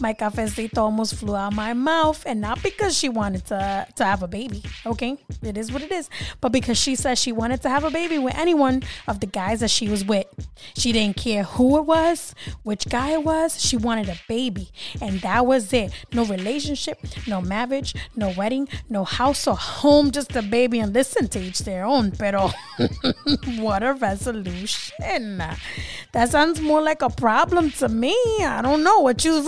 My 0.00 0.14
cafecito 0.14 0.78
almost 0.78 1.14
flew 1.14 1.36
out 1.36 1.54
my 1.54 1.72
mouth, 1.72 2.22
and 2.26 2.40
not 2.40 2.62
because 2.62 2.96
she 2.96 3.08
wanted 3.08 3.44
to 3.46 3.86
to 3.96 4.04
have 4.04 4.22
a 4.22 4.28
baby. 4.28 4.62
Okay, 4.84 5.16
it 5.42 5.56
is 5.56 5.72
what 5.72 5.82
it 5.82 5.92
is, 5.92 6.08
but 6.40 6.52
because 6.52 6.78
she 6.78 6.94
said 6.94 7.18
she 7.18 7.32
wanted 7.32 7.62
to 7.62 7.68
have 7.68 7.84
a 7.84 7.90
baby 7.90 8.18
with 8.18 8.34
anyone 8.36 8.82
of 9.06 9.20
the 9.20 9.26
guys 9.26 9.60
that 9.60 9.70
she 9.70 9.88
was 9.88 10.04
with. 10.04 10.26
She 10.76 10.92
didn't 10.92 11.16
care 11.16 11.44
who 11.44 11.78
it 11.78 11.84
was, 11.84 12.34
which 12.62 12.88
guy 12.88 13.10
it 13.12 13.24
was. 13.24 13.60
She 13.60 13.76
wanted 13.76 14.08
a 14.08 14.18
baby, 14.28 14.70
and 15.00 15.20
that 15.20 15.46
was 15.46 15.72
it. 15.72 15.92
No 16.12 16.24
relationship, 16.24 16.98
no 17.26 17.40
marriage, 17.40 17.94
no 18.14 18.32
wedding, 18.36 18.68
no 18.88 19.04
house 19.04 19.46
or 19.46 19.56
home, 19.56 20.10
just 20.10 20.34
a 20.36 20.42
baby. 20.42 20.80
And 20.80 20.92
listen 20.92 21.28
to 21.28 21.40
each 21.40 21.60
their 21.60 21.84
own. 21.84 22.12
Pero 22.12 22.50
what 23.58 23.82
a 23.82 23.92
resolution! 23.94 25.42
That 26.12 26.28
sounds 26.30 26.60
more 26.60 26.82
like 26.82 27.02
a 27.02 27.10
problem 27.10 27.70
to 27.72 27.88
me. 27.88 28.16
I 28.40 28.60
don't 28.62 28.82
know 28.82 29.00
what 29.00 29.24
you 29.24 29.42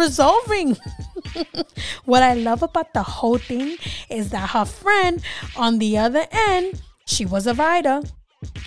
what 2.05 2.23
I 2.23 2.35
love 2.35 2.63
about 2.63 2.93
the 2.95 3.03
whole 3.03 3.39
thing 3.39 3.77
is 4.11 4.31
that 4.31 4.51
her 4.51 4.65
friend 4.65 5.23
on 5.57 5.79
the 5.79 5.99
other 5.99 6.27
end, 6.31 6.81
she 7.07 7.25
was 7.25 7.47
a 7.47 7.55
writer. 7.55 8.03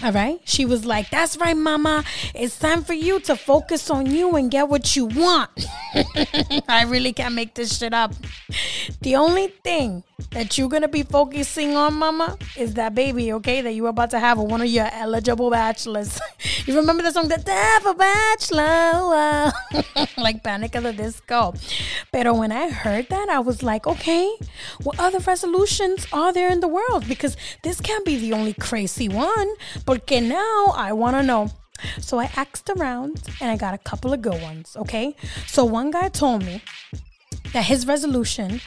All 0.04 0.12
right. 0.12 0.40
She 0.44 0.66
was 0.66 0.86
like, 0.86 1.10
That's 1.10 1.38
right, 1.38 1.56
mama. 1.56 2.04
It's 2.36 2.60
time 2.60 2.84
for 2.84 2.94
you 2.94 3.20
to 3.22 3.36
focus 3.36 3.90
on 3.90 4.06
you 4.08 4.36
and 4.36 4.52
get 4.52 4.68
what 4.68 4.96
you 4.96 5.06
want. 5.06 5.50
I 6.68 6.84
really 6.88 7.14
can't 7.14 7.36
make 7.36 7.56
this 7.56 7.78
shit 7.78 7.94
up. 7.94 8.14
The 9.02 9.16
only 9.16 9.48
thing 9.64 10.04
that 10.32 10.58
you're 10.58 10.70
to 10.70 10.88
be 10.88 11.04
focusing 11.04 11.76
on, 11.76 11.96
mama, 11.96 12.38
is 12.56 12.76
that 12.76 12.96
baby, 12.96 13.34
okay, 13.34 13.62
that 13.62 13.74
you're 13.74 13.90
about 13.90 14.12
to 14.12 14.20
have 14.20 14.38
one 14.38 14.62
of 14.62 14.68
your 14.68 14.90
eligible 14.94 15.50
bachelors. 15.50 16.20
you 16.66 16.76
remember 16.76 17.04
the 17.04 17.12
song, 17.12 17.28
The 17.28 17.36
of 17.86 17.98
Bachelor? 17.98 19.52
like 20.18 20.44
Panic 20.44 20.76
at 20.76 20.84
the 20.84 20.94
Disco. 20.94 21.54
But 22.12 22.34
when 22.36 22.52
I 22.52 22.70
heard 22.70 23.10
that, 23.10 23.30
I 23.30 23.40
was 23.40 23.64
like, 23.64 23.88
okay, 23.88 24.32
what 24.84 25.00
other 25.00 25.20
resolutions 25.20 26.08
are 26.14 26.32
there 26.32 26.50
in 26.52 26.60
the 26.60 26.68
world? 26.68 27.08
Because 27.08 27.36
this 27.64 27.82
can't 27.82 28.06
be 28.06 28.18
the 28.18 28.34
only 28.34 28.54
crazy 28.54 29.10
one. 29.10 29.56
Porque 29.86 30.22
now 30.22 30.68
I 30.76 30.94
want 30.94 31.18
to 31.18 31.24
know 31.24 31.50
So 32.00 32.20
I 32.20 32.30
asked 32.36 32.70
around 32.70 33.22
and 33.40 33.50
I 33.50 33.58
got 33.58 33.74
a 33.74 33.78
couple 33.78 34.14
of 34.14 34.22
good 34.22 34.42
ones, 34.42 34.76
okay? 34.78 35.16
So 35.48 35.66
one 35.66 35.92
guy 35.92 36.10
told 36.10 36.46
me 36.46 36.62
that 37.54 37.66
his 37.66 37.88
resolution 37.88 38.62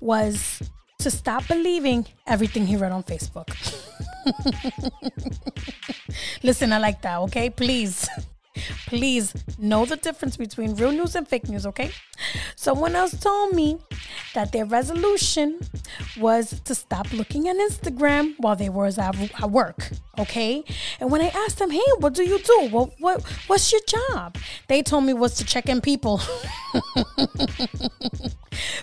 was 0.00 0.62
to 1.02 1.10
stop 1.10 1.46
believing 1.48 2.06
everything 2.26 2.66
he 2.66 2.76
read 2.76 2.92
on 2.92 3.02
Facebook. 3.02 3.48
Listen, 6.42 6.72
I 6.72 6.78
like 6.78 7.02
that, 7.02 7.18
okay? 7.20 7.50
Please. 7.50 8.08
Please 8.86 9.32
know 9.58 9.86
the 9.86 9.96
difference 9.96 10.36
between 10.36 10.74
real 10.74 10.92
news 10.92 11.16
and 11.16 11.26
fake 11.26 11.48
news, 11.48 11.64
okay? 11.64 11.90
Someone 12.54 12.94
else 12.94 13.18
told 13.18 13.54
me 13.54 13.78
that 14.34 14.52
their 14.52 14.66
resolution 14.66 15.58
was 16.18 16.60
to 16.60 16.74
stop 16.74 17.10
looking 17.14 17.48
at 17.48 17.56
Instagram 17.56 18.34
while 18.36 18.54
they 18.54 18.68
were 18.68 18.86
at, 18.86 19.50
work, 19.50 19.88
okay? 20.18 20.62
And 21.00 21.10
when 21.10 21.22
I 21.22 21.28
asked 21.28 21.60
them, 21.60 21.70
"Hey, 21.70 21.80
what 21.98 22.12
do 22.12 22.24
you 22.24 22.38
do? 22.38 22.68
What 22.70 22.90
what 23.00 23.22
what's 23.46 23.72
your 23.72 23.80
job?" 23.86 24.36
They 24.68 24.82
told 24.82 25.04
me 25.04 25.14
was 25.14 25.34
to 25.36 25.46
check 25.46 25.70
in 25.70 25.80
people. 25.80 26.20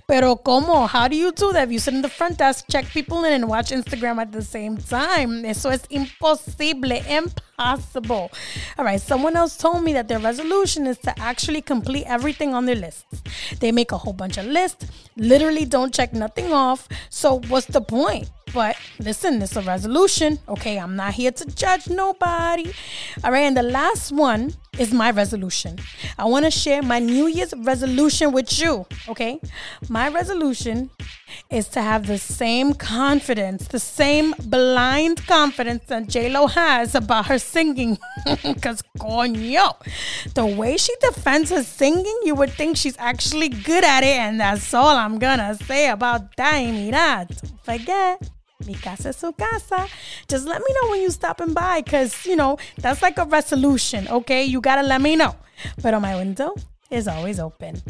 Pero 0.08 0.36
como? 0.36 0.88
How 0.88 1.08
do 1.08 1.16
you 1.16 1.32
do 1.32 1.54
that? 1.54 1.68
If 1.68 1.72
you 1.72 1.80
sit 1.80 1.94
in 1.94 2.02
the 2.02 2.10
front 2.10 2.38
desk, 2.38 2.66
check 2.70 2.86
people 2.86 3.24
in, 3.26 3.34
and 3.34 3.48
watch 3.48 3.72
Instagram 3.72 4.20
at 4.20 4.32
the 4.32 4.42
same 4.42 4.78
time. 4.78 5.46
Eso 5.46 5.70
es 5.70 5.84
imposible, 5.90 7.02
impossible. 7.08 8.32
All 8.78 8.86
right, 8.86 9.02
someone 9.02 9.36
else 9.36 9.58
told 9.58 9.84
me 9.84 9.94
that 9.94 10.08
their 10.08 10.20
resolution 10.20 10.88
is 10.88 10.98
to 11.00 11.18
actually 11.20 11.62
complete 11.62 12.06
everything 12.08 12.54
on 12.54 12.66
their 12.66 12.76
list. 12.76 13.06
They 13.60 13.72
make 13.72 13.92
a 13.92 13.98
whole 13.98 14.14
bunch 14.14 14.38
of 14.38 14.46
lists, 14.46 14.86
literally 15.16 15.66
don't 15.66 15.94
check 15.94 16.14
nothing 16.14 16.54
off. 16.54 16.88
So 17.10 17.42
what's 17.48 17.68
the 17.68 17.82
point? 17.82 18.30
But 18.54 18.78
listen, 19.00 19.42
it's 19.42 19.56
a 19.56 19.62
resolution. 19.62 20.40
Okay, 20.48 20.80
I'm 20.80 20.96
not 20.96 21.14
here 21.14 21.32
to 21.32 21.46
judge 21.46 21.88
nobody. 21.88 22.74
All 23.24 23.32
right, 23.32 23.42
and 23.42 23.56
the 23.56 23.64
last 23.64 24.12
one 24.12 24.54
is 24.80 24.94
my 24.94 25.12
resolution. 25.12 25.78
I 26.18 26.26
want 26.26 26.46
to 26.46 26.52
share 26.52 26.82
my 26.82 27.00
New 27.00 27.28
Year's 27.28 27.54
resolution 27.58 28.32
with 28.32 28.60
you. 28.60 28.86
Okay, 29.08 29.40
my 29.90 30.08
resolution 30.10 30.90
is 31.50 31.68
to 31.70 31.82
have 31.82 32.08
the 32.08 32.18
same 32.18 32.74
confidence, 32.74 33.68
the 33.68 33.80
same 33.80 34.34
blind 34.46 35.26
confidence 35.28 35.84
that 35.88 36.08
J 36.08 36.30
Lo 36.30 36.48
has 36.48 36.96
about 36.96 37.28
her 37.28 37.40
singing. 37.40 37.98
Because 38.44 38.82
coño, 38.98 39.76
the 40.34 40.46
way 40.46 40.78
she 40.78 40.94
defends 41.02 41.50
her 41.52 41.64
singing, 41.64 42.20
you 42.24 42.36
would 42.36 42.52
think 42.52 42.78
she's 42.78 42.98
actually 42.98 43.50
good 43.50 43.84
at 43.84 44.04
it, 44.04 44.18
and 44.18 44.40
that's 44.40 44.74
all 44.74 44.96
I'm 44.98 45.20
gonna 45.20 45.56
say 45.56 45.90
about 45.90 46.36
that. 46.38 47.28
Forget. 47.64 48.30
Mi 48.66 48.74
casa 48.76 49.10
es 49.10 49.16
su 49.16 49.32
casa. 49.32 49.88
Just 50.28 50.46
let 50.46 50.60
me 50.60 50.74
know 50.74 50.92
when 50.92 51.02
you 51.02 51.10
stopping 51.12 51.54
by, 51.54 51.82
cause 51.82 52.26
you 52.26 52.36
know 52.36 52.58
that's 52.78 53.02
like 53.02 53.18
a 53.18 53.26
resolution. 53.26 54.08
Okay, 54.10 54.44
you 54.44 54.60
gotta 54.60 54.84
let 54.84 55.02
me 55.02 55.16
know. 55.16 55.36
But 55.82 55.98
my 56.02 56.16
window 56.16 56.56
is 56.92 57.08
always 57.08 57.40
open. 57.40 57.82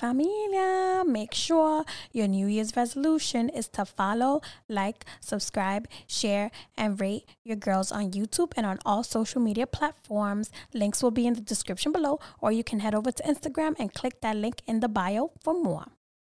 Familia, 0.00 1.04
make 1.04 1.34
sure 1.34 1.84
your 2.10 2.26
New 2.26 2.46
Year's 2.46 2.74
resolution 2.74 3.50
is 3.50 3.68
to 3.68 3.84
follow, 3.84 4.40
like, 4.66 5.04
subscribe, 5.20 5.86
share, 6.06 6.50
and 6.76 6.98
rate 6.98 7.24
your 7.44 7.56
girls 7.56 7.92
on 7.92 8.12
YouTube 8.12 8.52
and 8.56 8.64
on 8.64 8.78
all 8.86 9.02
social 9.04 9.42
media 9.42 9.66
platforms. 9.66 10.50
Links 10.72 11.02
will 11.02 11.10
be 11.10 11.26
in 11.26 11.34
the 11.34 11.42
description 11.42 11.92
below, 11.92 12.18
or 12.40 12.50
you 12.50 12.64
can 12.64 12.80
head 12.80 12.94
over 12.94 13.12
to 13.12 13.22
Instagram 13.24 13.74
and 13.78 13.92
click 13.92 14.22
that 14.22 14.36
link 14.36 14.62
in 14.66 14.80
the 14.80 14.88
bio 14.88 15.32
for 15.42 15.52
more. 15.52 15.86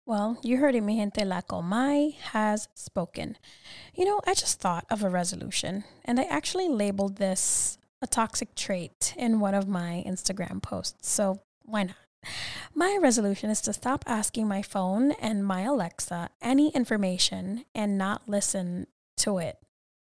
Well, 0.05 0.39
you 0.43 0.57
heard 0.57 0.75
it, 0.75 0.83
mi 0.83 0.97
gente. 0.97 1.25
La 1.25 1.41
Comay 1.43 2.17
has 2.33 2.69
spoken. 2.75 3.39
You 3.95 4.05
know, 4.05 4.21
I 4.27 4.35
just 4.35 4.59
thought 4.61 4.85
of 4.91 5.05
a 5.05 5.09
resolution, 5.09 5.85
and 6.05 6.19
I 6.19 6.25
actually 6.25 6.69
labeled 6.69 7.17
this 7.17 7.79
a 8.03 8.09
toxic 8.09 8.57
trait 8.57 9.15
in 9.17 9.39
one 9.39 9.55
of 9.55 9.69
my 9.69 10.03
Instagram 10.05 10.61
posts. 10.61 11.09
So 11.09 11.43
why 11.65 11.85
not? 11.85 11.97
My 12.75 12.99
resolution 13.01 13.51
is 13.51 13.61
to 13.63 13.73
stop 13.73 14.05
asking 14.07 14.49
my 14.49 14.63
phone 14.63 15.13
and 15.13 15.45
my 15.45 15.63
Alexa 15.63 16.31
any 16.41 16.71
information 16.71 17.65
and 17.75 17.99
not 17.99 18.29
listen 18.29 18.87
to 19.19 19.39
it 19.39 19.59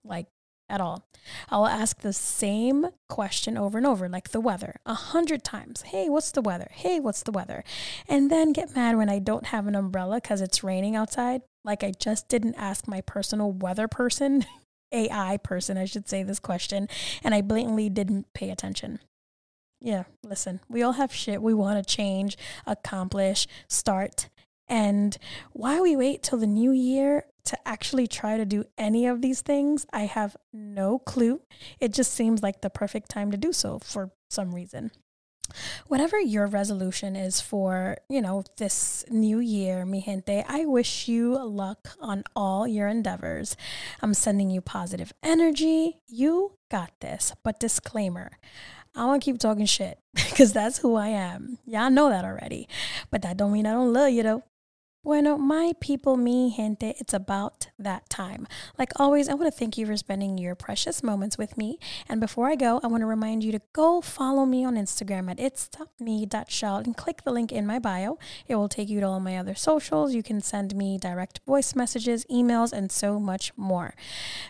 like 0.04 0.28
at 0.70 0.82
all. 0.82 1.06
I 1.50 1.58
will 1.58 1.68
ask 1.68 2.02
the 2.02 2.14
same 2.14 2.88
question 3.10 3.58
over 3.58 3.78
and 3.78 3.88
over, 3.88 4.08
like 4.08 4.30
the 4.30 4.40
weather, 4.40 4.76
a 4.86 4.94
hundred 4.94 5.44
times. 5.44 5.84
Hey, 5.84 6.10
what's 6.10 6.32
the 6.32 6.42
weather? 6.42 6.70
Hey, 6.72 7.00
what's 7.00 7.24
the 7.24 7.32
weather? 7.32 7.64
And 8.08 8.30
then 8.30 8.54
get 8.54 8.76
mad 8.76 8.96
when 8.96 9.10
I 9.10 9.20
don't 9.20 9.48
have 9.48 9.68
an 9.68 9.76
umbrella 9.76 10.18
because 10.18 10.42
it's 10.42 10.64
raining 10.64 10.96
outside. 10.96 11.42
Like 11.66 11.84
I 11.84 11.92
just 11.92 12.30
didn't 12.30 12.56
ask 12.56 12.88
my 12.88 13.02
personal 13.02 13.52
weather 13.52 13.88
person, 13.88 14.46
AI 14.92 15.38
person, 15.38 15.78
I 15.78 15.86
should 15.86 16.08
say, 16.08 16.24
this 16.24 16.40
question, 16.40 16.88
and 17.24 17.34
I 17.34 17.42
blatantly 17.42 17.90
didn't 17.90 18.34
pay 18.34 18.50
attention. 18.50 19.00
Yeah, 19.82 20.04
listen, 20.24 20.60
we 20.68 20.84
all 20.84 20.94
have 20.94 21.14
shit 21.14 21.42
we 21.42 21.54
want 21.54 21.86
to 21.86 21.96
change, 21.96 22.38
accomplish, 22.66 23.48
start. 23.68 24.30
And 24.68 25.18
why 25.52 25.80
we 25.80 25.96
wait 25.96 26.22
till 26.22 26.38
the 26.38 26.48
new 26.48 26.72
year 26.72 27.26
to 27.46 27.68
actually 27.68 28.06
try 28.06 28.38
to 28.38 28.46
do 28.46 28.66
any 28.78 29.08
of 29.08 29.22
these 29.22 29.42
things, 29.42 29.86
I 29.92 30.02
have 30.02 30.38
no 30.54 31.00
clue. 31.00 31.42
It 31.80 31.94
just 31.94 32.14
seems 32.14 32.44
like 32.44 32.62
the 32.62 32.70
perfect 32.70 33.10
time 33.10 33.32
to 33.32 33.38
do 33.38 33.52
so 33.52 33.80
for 33.80 34.12
some 34.30 34.54
reason. 34.54 34.92
Whatever 35.88 36.20
your 36.20 36.46
resolution 36.46 37.16
is 37.16 37.42
for, 37.42 37.98
you 38.08 38.22
know, 38.22 38.44
this 38.58 39.04
new 39.10 39.40
year, 39.40 39.84
mi 39.84 40.02
gente, 40.02 40.46
I 40.48 40.66
wish 40.66 41.08
you 41.08 41.44
luck 41.44 41.90
on 42.00 42.24
all 42.36 42.68
your 42.68 42.88
endeavors. 42.88 43.56
I'm 44.02 44.14
sending 44.14 44.52
you 44.52 44.62
positive 44.62 45.12
energy. 45.24 46.02
You 46.08 46.54
got 46.70 46.92
this. 47.00 47.34
But 47.44 47.60
disclaimer, 47.60 48.38
I 49.00 49.06
want 49.06 49.22
to 49.22 49.26
keep 49.26 49.40
talking 49.40 49.66
shit 49.66 49.98
because 50.14 50.52
that's 50.52 50.80
who 50.80 50.96
I 50.96 51.08
am. 51.08 51.58
Y'all 51.66 51.90
know 51.90 52.10
that 52.10 52.26
already. 52.26 52.68
But 53.10 53.22
that 53.22 53.38
don't 53.38 53.54
mean 53.54 53.66
I 53.66 53.72
don't 53.72 53.94
love 53.94 54.12
you 54.12 54.24
though. 54.24 54.44
Bueno, 55.02 55.38
my 55.38 55.72
people, 55.80 56.18
mi 56.18 56.50
gente, 56.50 56.94
it's 57.00 57.14
about 57.14 57.68
that 57.80 58.10
time. 58.10 58.46
Like 58.78 58.92
always, 58.98 59.30
I 59.30 59.34
want 59.34 59.52
to 59.52 59.58
thank 59.58 59.78
you 59.78 59.86
for 59.86 59.96
spending 59.96 60.38
your 60.38 60.56
precious 60.56 61.02
moments 61.02 61.38
with 61.38 61.58
me. 61.58 61.80
And 62.10 62.20
before 62.20 62.50
I 62.50 62.56
go, 62.58 62.82
I 62.84 62.88
want 62.88 63.02
to 63.02 63.08
remind 63.08 63.42
you 63.42 63.54
to 63.54 63.62
go 63.72 64.02
follow 64.02 64.46
me 64.46 64.66
on 64.66 64.76
Instagram 64.76 65.32
at 65.32 65.40
its.me.shell 65.40 66.76
and 66.76 66.98
click 66.98 67.24
the 67.24 67.32
link 67.32 67.54
in 67.54 67.66
my 67.66 67.80
bio. 67.80 68.20
It 68.46 68.56
will 68.58 68.68
take 68.68 68.90
you 68.90 69.00
to 69.00 69.08
all 69.08 69.22
my 69.22 69.38
other 69.38 69.56
socials. 69.56 70.14
You 70.14 70.22
can 70.22 70.42
send 70.42 70.76
me 70.76 70.98
direct 70.98 71.40
voice 71.48 71.76
messages, 71.76 72.26
emails, 72.30 72.74
and 72.74 72.92
so 72.92 73.22
much 73.22 73.54
more. 73.56 73.96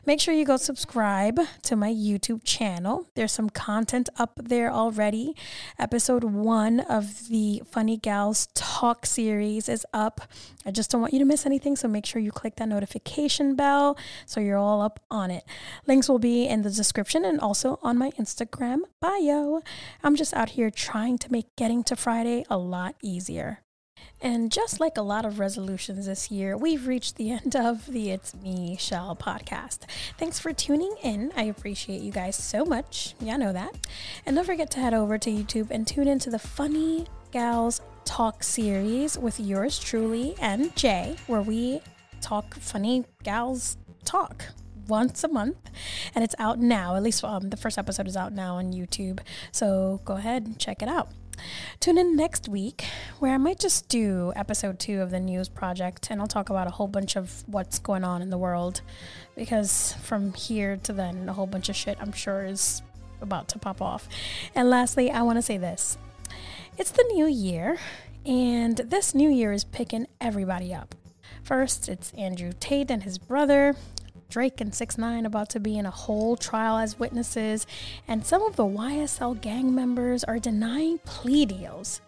Make 0.03 0.19
sure 0.19 0.33
you 0.33 0.45
go 0.45 0.57
subscribe 0.57 1.39
to 1.61 1.75
my 1.75 1.93
YouTube 1.93 2.43
channel. 2.43 3.07
There's 3.13 3.31
some 3.31 3.51
content 3.51 4.09
up 4.17 4.39
there 4.43 4.71
already. 4.71 5.35
Episode 5.77 6.23
one 6.23 6.79
of 6.79 7.27
the 7.29 7.61
Funny 7.69 7.97
Gals 7.97 8.47
Talk 8.55 9.05
series 9.05 9.69
is 9.69 9.85
up. 9.93 10.21
I 10.65 10.71
just 10.71 10.91
don't 10.91 11.01
want 11.01 11.13
you 11.13 11.19
to 11.19 11.25
miss 11.25 11.45
anything, 11.45 11.75
so 11.75 11.87
make 11.87 12.05
sure 12.05 12.21
you 12.21 12.31
click 12.31 12.55
that 12.57 12.67
notification 12.67 13.55
bell 13.55 13.97
so 14.25 14.39
you're 14.39 14.57
all 14.57 14.81
up 14.81 14.99
on 15.09 15.31
it. 15.31 15.43
Links 15.87 16.09
will 16.09 16.19
be 16.19 16.45
in 16.47 16.61
the 16.61 16.69
description 16.69 17.25
and 17.25 17.39
also 17.39 17.79
on 17.81 17.97
my 17.97 18.11
Instagram 18.11 18.79
bio. 18.99 19.61
I'm 20.03 20.15
just 20.15 20.33
out 20.33 20.49
here 20.49 20.69
trying 20.69 21.17
to 21.19 21.31
make 21.31 21.55
getting 21.55 21.83
to 21.85 21.95
Friday 21.95 22.45
a 22.49 22.57
lot 22.57 22.95
easier. 23.01 23.61
And 24.21 24.51
just 24.51 24.79
like 24.79 24.97
a 24.97 25.01
lot 25.01 25.25
of 25.25 25.39
resolutions 25.39 26.05
this 26.05 26.29
year, 26.29 26.57
we've 26.57 26.87
reached 26.87 27.15
the 27.15 27.31
end 27.43 27.55
of 27.55 27.85
the 27.87 28.11
It's 28.11 28.35
Me 28.35 28.75
Shell 28.77 29.17
podcast. 29.21 29.79
Thanks 30.17 30.39
for 30.39 30.51
tuning 30.51 30.95
in. 31.01 31.31
I 31.37 31.43
appreciate 31.43 32.01
you 32.01 32.11
guys 32.11 32.35
so 32.35 32.65
much. 32.65 33.15
Yeah, 33.19 33.35
I 33.35 33.37
know 33.37 33.53
that. 33.53 33.75
And 34.25 34.35
don't 34.35 34.45
forget 34.45 34.69
to 34.71 34.79
head 34.79 34.93
over 34.93 35.17
to 35.17 35.29
YouTube 35.29 35.67
and 35.71 35.87
tune 35.87 36.07
into 36.07 36.29
the 36.29 36.39
Funny 36.39 37.07
Gals 37.31 37.81
Talk 38.09 38.43
series 38.43 39.19
with 39.19 39.39
yours 39.39 39.77
truly 39.77 40.33
and 40.41 40.75
Jay, 40.75 41.15
where 41.27 41.43
we 41.43 41.79
talk 42.21 42.55
funny 42.55 43.05
gals 43.21 43.77
talk 44.03 44.45
once 44.87 45.23
a 45.23 45.27
month. 45.27 45.69
And 46.15 46.23
it's 46.23 46.33
out 46.39 46.57
now 46.57 46.95
at 46.95 47.03
least 47.03 47.23
um, 47.23 47.51
the 47.51 47.55
first 47.55 47.77
episode 47.77 48.07
is 48.07 48.17
out 48.17 48.33
now 48.33 48.55
on 48.55 48.73
youtube. 48.73 49.19
So 49.51 50.01
go 50.05 50.15
ahead 50.15 50.47
and 50.47 50.57
check 50.57 50.81
it 50.81 50.89
out. 50.89 51.09
Tune 51.79 51.99
in 51.99 52.15
next 52.15 52.49
week 52.49 52.83
where 53.19 53.31
i 53.31 53.37
might 53.37 53.59
just 53.59 53.87
do 53.89 54.33
episode 54.35 54.79
two 54.79 55.01
of 55.01 55.11
the 55.11 55.19
news 55.19 55.47
project 55.47 56.07
and 56.09 56.19
i'll 56.19 56.27
talk 56.27 56.49
about 56.49 56.65
a 56.65 56.71
whole 56.71 56.87
bunch 56.87 57.15
of 57.15 57.43
what's 57.45 57.77
going 57.77 58.03
on 58.03 58.23
in 58.23 58.31
the 58.31 58.39
world. 58.39 58.81
Because 59.35 59.93
from 60.01 60.33
here 60.33 60.77
to 60.77 60.93
then 60.93 61.29
a 61.29 61.33
whole 61.33 61.47
bunch 61.47 61.69
of 61.69 61.75
shit 61.75 61.95
i'm 62.01 62.11
sure 62.11 62.43
is 62.43 62.81
about 63.21 63.47
to 63.49 63.59
pop 63.59 63.83
off. 63.83 64.09
And 64.55 64.67
lastly 64.67 65.11
i 65.11 65.21
want 65.21 65.37
to 65.37 65.43
say 65.43 65.59
this 65.59 65.99
it's 66.79 66.91
the 66.91 67.03
new 67.13 67.27
year, 67.27 67.77
and 68.25 68.77
this 68.77 69.13
new 69.13 69.29
year 69.29 69.51
is 69.51 69.65
picking 69.65 70.07
everybody 70.21 70.73
up. 70.73 70.95
First, 71.43 71.89
it's 71.89 72.13
Andrew 72.13 72.53
Tate 72.57 72.89
and 72.89 73.03
his 73.03 73.17
brother. 73.17 73.75
Drake 74.29 74.61
and 74.61 74.73
6 74.73 74.97
9 74.97 75.25
about 75.25 75.49
to 75.49 75.59
be 75.59 75.77
in 75.77 75.85
a 75.85 75.91
whole 75.91 76.37
trial 76.37 76.77
as 76.77 76.97
witnesses, 76.97 77.67
and 78.07 78.25
some 78.25 78.41
of 78.43 78.55
the 78.55 78.63
YSL 78.63 79.41
gang 79.41 79.75
members 79.75 80.23
are 80.23 80.39
denying 80.39 80.99
plea 80.99 81.45
deals. 81.45 81.99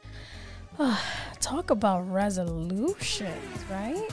Talk 1.41 1.69
about 1.69 2.09
resolutions, 2.09 3.65
right? 3.69 4.07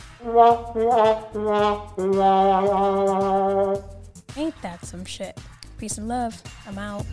Ain't 4.36 4.62
that 4.62 4.84
some 4.84 5.04
shit? 5.04 5.38
Peace 5.78 5.98
and 5.98 6.08
love. 6.08 6.42
I'm 6.66 6.78
out. 6.78 7.06